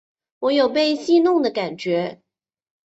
[0.39, 2.23] 我有被戏弄的感觉